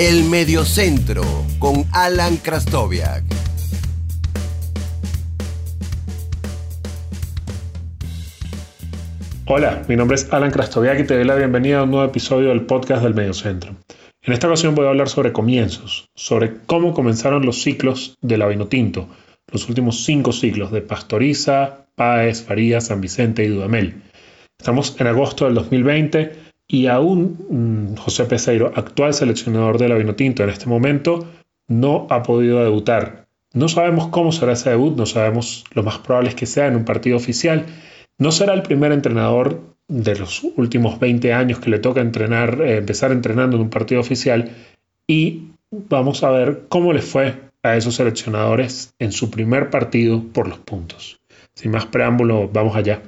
[0.00, 1.24] El Mediocentro
[1.58, 3.24] con Alan Krastoviak.
[9.46, 12.50] Hola, mi nombre es Alan Krastoviak y te doy la bienvenida a un nuevo episodio
[12.50, 13.74] del podcast del Mediocentro.
[14.22, 18.46] En esta ocasión voy a hablar sobre comienzos, sobre cómo comenzaron los ciclos de la
[18.46, 19.08] Vinotinto,
[19.50, 24.00] los últimos cinco ciclos de Pastoriza, Páez, Farías, San Vicente y Dudamel.
[24.60, 30.44] Estamos en agosto del 2020 y aún mm, José Peseiro, actual seleccionador de la Vinotinto
[30.44, 31.26] en este momento,
[31.66, 33.26] no ha podido debutar.
[33.54, 36.76] No sabemos cómo será ese debut, no sabemos lo más probable es que sea en
[36.76, 37.64] un partido oficial.
[38.18, 42.76] No será el primer entrenador de los últimos 20 años que le toca entrenar, eh,
[42.76, 44.50] empezar entrenando en un partido oficial
[45.06, 50.48] y vamos a ver cómo le fue a esos seleccionadores en su primer partido por
[50.48, 51.20] los puntos.
[51.54, 53.02] Sin más preámbulo, vamos allá.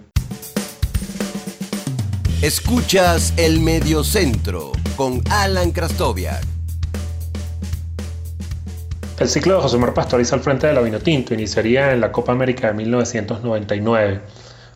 [2.42, 6.42] Escuchas el Mediocentro con Alan Krastoviak.
[9.18, 12.32] El ciclo de José Mar Pastoriza al frente de la Vinotinto iniciaría en la Copa
[12.32, 14.22] América de 1999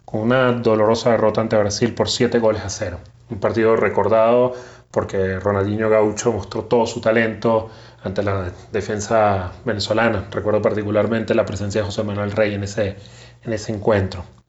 [0.04, 3.00] con una dolorosa derrota ante Brasil por 7 goles a 0.
[3.30, 4.52] Un partido recordado
[4.90, 7.70] porque Ronaldinho Gaucho mostró todo su talento
[8.02, 10.28] ante la defensa venezolana.
[10.30, 12.96] Recuerdo particularmente la presencia de José Manuel Rey en ese,
[13.42, 14.43] en ese encuentro.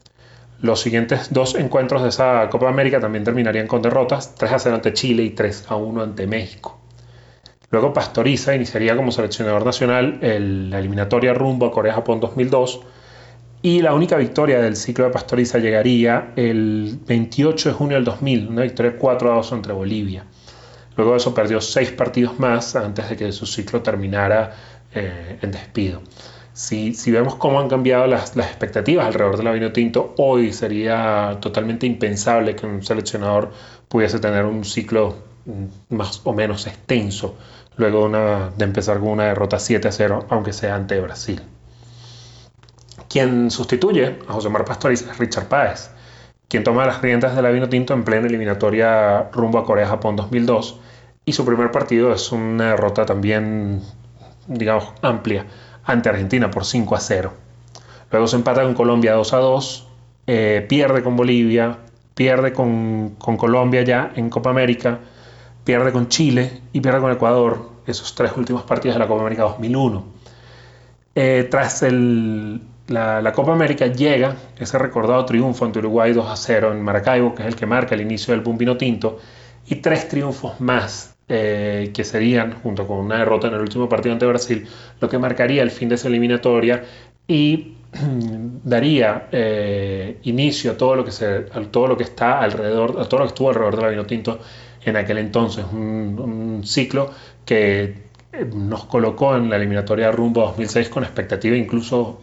[0.62, 4.76] Los siguientes dos encuentros de esa Copa América también terminarían con derrotas, 3 a 0
[4.76, 6.80] ante Chile y 3 a 1 ante México.
[7.72, 12.82] Luego Pastoriza iniciaría como seleccionador nacional la eliminatoria rumbo a Corea-Japón 2002
[13.62, 18.48] y la única victoria del ciclo de Pastoriza llegaría el 28 de junio del 2000,
[18.48, 20.26] una victoria 4 a 2 entre Bolivia.
[20.96, 24.56] Luego de eso perdió seis partidos más antes de que su ciclo terminara
[24.94, 26.02] eh, en despido.
[26.56, 31.86] Si, vemos cómo han cambiado las, expectativas alrededor de la vino tinto, hoy sería totalmente
[31.86, 33.52] impensable que un seleccionador
[33.90, 37.36] pudiese tener un ciclo mm, más o menos extenso
[37.76, 41.42] luego de, empezar con una derrota 7 a 0, aunque sea ante Brasil.
[43.10, 45.92] Quien sustituye a José Mar Pastoriz es Richard Páez,
[46.48, 50.80] quien toma las riendas de la vino tinto en plena eliminatoria rumbo a Corea-Japón 2002,
[51.26, 53.82] y su primer partido es una derrota también,
[54.48, 55.46] digamos, amplia
[55.86, 57.34] ante Argentina por 5 a 0.
[58.12, 59.88] Luego se empata con Colombia 2 a 2,
[60.28, 61.78] eh, pierde con Bolivia,
[62.14, 65.00] pierde con, Colombia ya en Copa América,
[65.64, 69.44] pierde con Chile y pierde con Ecuador, esos tres últimos partidos de la Copa América
[69.44, 70.06] 2001.
[71.14, 71.84] Eh, tras
[72.88, 77.44] la, Copa América llega ese recordado triunfo ante Uruguay 2 a 0 en Maracaibo, que
[77.44, 79.20] es el que marca el inicio del boom tinto,
[79.68, 84.14] y tres triunfos más eh, que serían, junto con una derrota en el último partido
[84.14, 84.68] ante Brasil,
[85.02, 86.84] lo que marcaría el fin de esa eliminatoria
[87.28, 87.74] y
[88.64, 91.40] daría eh, inicio a todo lo que se,
[91.72, 94.40] todo lo que está alrededor, a todo lo que estuvo alrededor de la Vinotinto
[94.84, 97.10] en aquel entonces, un, ciclo
[97.44, 97.84] que
[98.32, 102.22] eh, nos colocó en la eliminatoria rumbo a 2006 con expectativa incluso,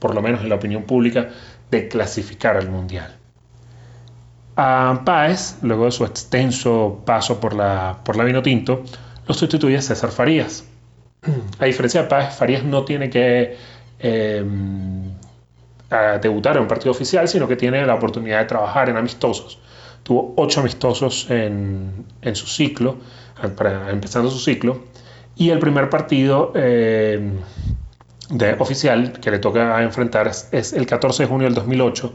[0.00, 1.28] por lo menos en la opinión pública,
[1.70, 3.14] de clasificar al Mundial.
[4.56, 8.82] A Páez, luego de su extenso paso por la, por la vino tinto,
[9.26, 10.64] lo sustituye César Farías.
[11.58, 13.56] A diferencia de Páez, Farías no tiene que
[13.98, 15.12] em,
[16.22, 19.58] debutar en un partido oficial, sino que tiene la oportunidad de trabajar en amistosos.
[20.02, 22.96] Tuvo ocho amistosos en, su ciclo,
[23.90, 24.84] empezando su ciclo,
[25.36, 27.40] y el primer partido em,
[28.30, 32.14] de, oficial que le toca enfrentar es, es el 14 de junio del 2008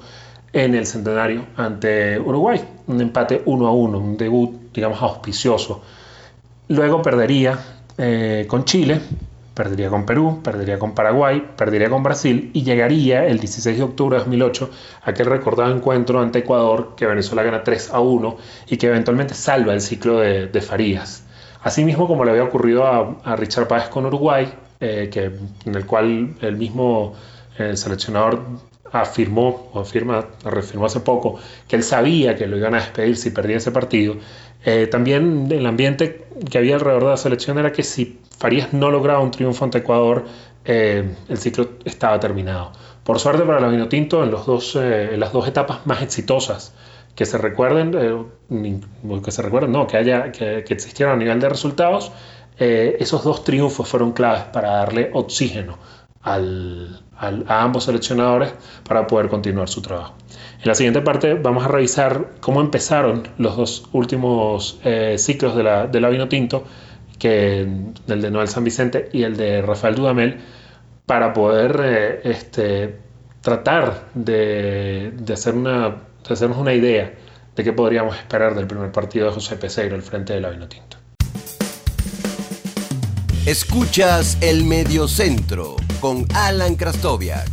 [0.53, 2.61] en el centenario ante Uruguay.
[2.87, 5.81] Un empate 1 a 1, un debut, digamos, auspicioso.
[6.67, 7.59] Luego perdería
[7.97, 9.01] eh, con Chile,
[9.53, 14.17] perdería con Perú, perdería con Paraguay, perdería con Brasil y llegaría el 16 de octubre
[14.17, 14.69] de 2008
[15.03, 18.37] aquel recordado encuentro ante Ecuador que Venezuela gana 3 a 1
[18.69, 21.25] y que eventualmente salva el ciclo de, Farías.
[21.63, 25.25] Asimismo, como le había ocurrido a, Richard Páez con Uruguay, eh, que,
[25.65, 27.13] en el cual el mismo
[27.59, 28.41] eh, seleccionador
[28.91, 33.31] afirmó, o afirma, reafirmó hace poco, que él sabía que lo iban a despedir si
[33.31, 34.15] perdía ese partido.
[34.63, 38.91] Eh, también el ambiente que había alrededor de la selección era que si Farías no
[38.91, 40.25] lograba un triunfo ante Ecuador,
[40.65, 42.71] eh, el ciclo estaba terminado.
[43.03, 46.73] Por suerte para la Vinotinto, en, los dos, eh, en las dos etapas más exitosas
[47.15, 51.49] que se recuerden, que se recuerden, no, que, haya, que, que existieron a nivel de
[51.49, 52.11] resultados,
[52.57, 55.77] esos dos triunfos fueron claves para darle oxígeno
[56.23, 58.53] al, a ambos seleccionadores
[58.87, 60.15] para poder continuar su trabajo.
[60.61, 65.63] En la siguiente parte vamos a revisar cómo empezaron los dos últimos eh, ciclos de
[65.63, 66.63] la, de la Vino Tinto,
[67.19, 70.39] que, el de Noel San Vicente y el de Rafael Dudamel,
[71.05, 72.99] para poder eh, este,
[73.41, 75.97] tratar de, de, hacer una,
[76.27, 77.13] hacernos una idea
[77.55, 80.67] de qué podríamos esperar del primer partido de José Peseiro al frente de la Vino
[80.67, 80.97] Tinto.
[83.45, 87.47] Escuchas el Mediocentro con Alan Krastoviak.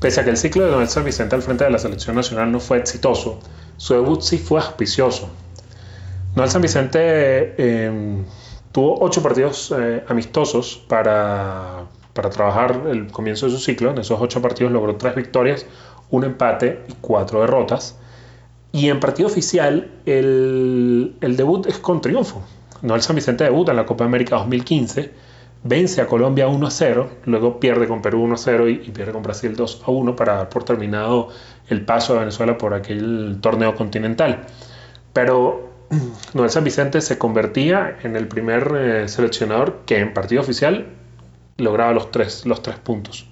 [0.00, 2.52] Pese a que el ciclo de Noel San Vicente al frente de la selección nacional
[2.52, 3.40] no fue exitoso,
[3.76, 5.28] su debut sí fue auspicioso.
[6.36, 7.54] Noel San Vicente
[7.86, 8.24] em,
[8.70, 13.90] tuvo ocho partidos eh, amistosos para, para trabajar el comienzo de su ciclo.
[13.90, 15.66] En esos ocho partidos logró tres victorias,
[16.10, 17.96] un empate y cuatro derrotas.
[18.70, 22.42] Y en partido oficial, el, el debut es con triunfo.
[22.84, 25.10] Noel San Vicente debuta en la Copa América 2015,
[25.62, 29.56] vence a Colombia 1 0, luego pierde con Perú 1 0 y, pierde con Brasil
[29.56, 31.30] 2 1 para dar por terminado
[31.68, 34.44] el paso de Venezuela por aquel torneo continental.
[35.14, 35.70] Pero
[36.34, 40.88] Noel San Vicente se convertía en el primer eh, seleccionador que en partido oficial
[41.56, 43.26] lograba los tres, los tres puntos.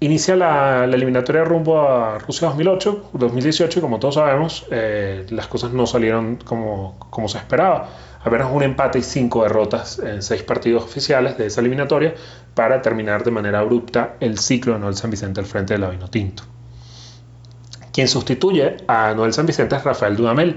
[0.00, 5.72] Inicia la, eliminatoria rumbo a Rusia 2008, 2018 y como todos sabemos, eh, las cosas
[5.72, 7.88] no salieron como, como se esperaba.
[8.24, 12.14] Apenas un empate y cinco derrotas en seis partidos oficiales de esa eliminatoria
[12.54, 16.08] para terminar de manera abrupta el ciclo de Noel San Vicente al frente del Vino
[16.08, 16.42] Tinto.
[17.92, 20.56] Quien sustituye a Noel San Vicente es Rafael Dudamel.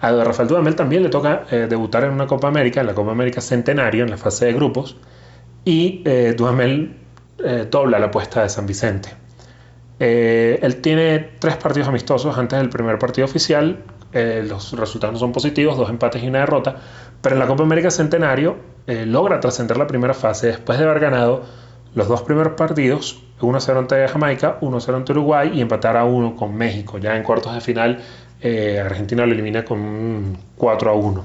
[0.00, 3.12] A Rafael Dudamel también le toca eh, debutar en una Copa América, en la Copa
[3.12, 4.96] América Centenario, en la fase de grupos,
[5.64, 6.96] y eh, Dudamel
[7.38, 9.10] eh, dobla la apuesta de San Vicente.
[9.98, 13.78] Eh, él tiene tres partidos amistosos antes del primer partido oficial.
[14.12, 16.76] Eh, los resultados no son positivos, dos empates y una derrota.
[17.20, 18.56] Pero en la Copa América Centenario
[18.86, 21.42] logra trascender la primera fase después de haber ganado
[21.94, 26.56] los dos primeros partidos, 1-0 ante Jamaica, 0 ante Uruguay y empatar a 1 con
[26.56, 26.98] México.
[26.98, 28.02] Ya en cuartos de final,
[28.84, 31.22] Argentina lo elimina con un 4-1.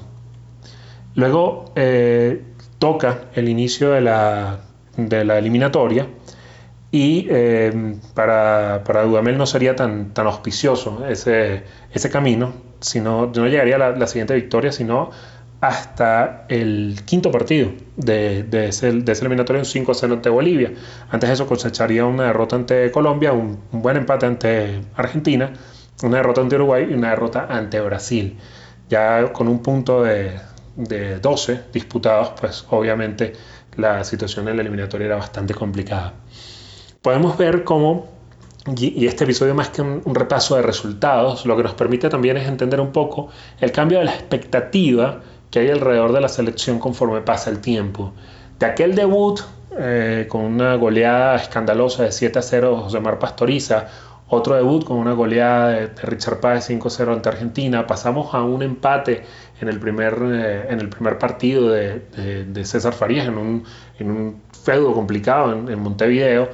[1.15, 1.73] Luego
[2.77, 4.59] toca el inicio de la
[4.97, 6.07] de la eliminatoria
[6.91, 13.47] y eh, para, para, Dudamel no sería tan, tan auspicioso ese, ese camino, sino, no
[13.47, 15.09] llegaría a la, siguiente victoria, sino
[15.61, 20.73] hasta el quinto partido de, de, ese, de eliminatorio, un 5-0 ante Bolivia.
[21.09, 25.51] Antes de eso cosecharía una derrota ante Colombia, un, un, buen empate ante Argentina,
[26.03, 28.37] una derrota ante Uruguay y una derrota ante Brasil.
[28.89, 30.39] Ya con un punto de,
[30.77, 33.33] de 12 disputados, pues obviamente
[33.75, 36.13] la situación en la eliminatoria era bastante complicada.
[37.01, 38.07] Podemos ver cómo,
[38.75, 42.47] y este episodio más que un, repaso de resultados, lo que nos permite también es
[42.47, 43.29] entender un poco
[43.61, 48.13] el cambio de la expectativa que hay alrededor de la selección conforme pasa el tiempo.
[48.59, 49.39] De aquel debut
[49.79, 53.87] eh, con una goleada escandalosa de 7 a 0 José Mar Pastoriza,
[54.29, 57.87] otro debut con una goleada de, Richard Páez 5-0 ante Argentina.
[57.87, 59.23] Pasamos a un empate
[59.61, 63.63] en el primer, eh, en el primer partido de, César Farías en un,
[63.99, 66.49] en un feudo complicado en, Montevideo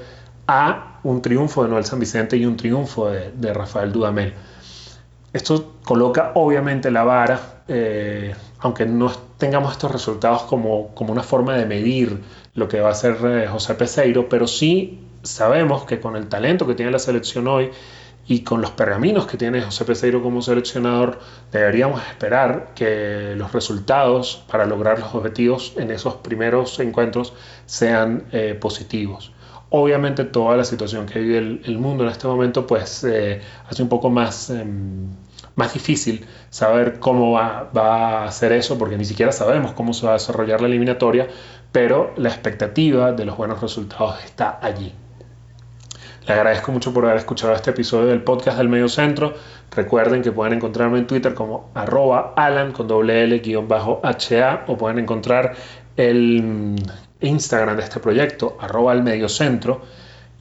[0.47, 4.33] a un triunfo de Noel San Vicente y un triunfo de, Rafael Dudamel.
[5.31, 11.55] Esto coloca obviamente la vara, eh, aunque no tengamos estos resultados como, como una forma
[11.55, 12.21] de medir
[12.55, 16.67] lo que va a hacer eh, José Peseiro, pero sí sabemos que con el talento
[16.67, 17.71] que tiene la selección hoy
[18.25, 21.19] y con los pergaminos que tiene José Peseiro como seleccionador,
[21.51, 27.33] deberíamos esperar que los resultados para lograr los objetivos en esos primeros encuentros
[27.65, 29.33] sean eh, positivos.
[29.75, 33.89] Obviamente toda la situación que vive el, mundo en este momento pues eh, hace un
[33.89, 35.07] poco más, em,
[35.55, 40.05] más difícil saber cómo va, va a ser eso porque ni siquiera sabemos cómo se
[40.05, 41.27] va a desarrollar la eliminatoria,
[41.71, 44.93] pero la expectativa de los buenos resultados está allí.
[46.27, 49.33] Le agradezco mucho por haber escuchado este episodio del podcast del Medio Centro.
[49.71, 54.65] Recuerden que pueden encontrarme en Twitter como arroba alan con doble L guion bajo HA
[54.67, 55.55] o pueden encontrar
[55.97, 56.75] el
[57.23, 59.81] Instagram de este proyecto arroba al Medio Centro.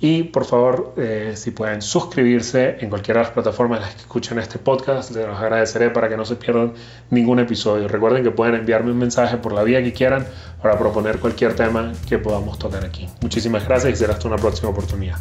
[0.01, 4.01] Y por favor, eh, si pueden suscribirse en cualquiera de las plataformas en las que
[4.01, 6.73] escuchen este podcast, les agradeceré para que no se pierdan
[7.11, 7.87] ningún episodio.
[7.87, 10.27] Recuerden que pueden enviarme un mensaje por la vía que quieran
[10.61, 13.09] para proponer cualquier tema que podamos tocar aquí.
[13.21, 15.19] Muchísimas gracias y será hasta una próxima oportunidad.